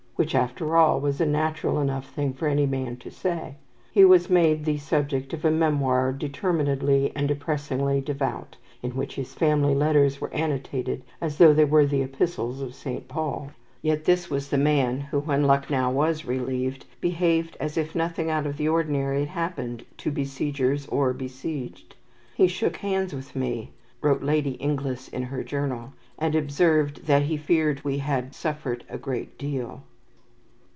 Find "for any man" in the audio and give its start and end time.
2.31-2.95